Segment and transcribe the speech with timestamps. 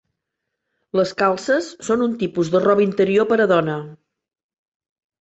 [0.99, 3.81] Les calces són un tipus de roba interior per a dona.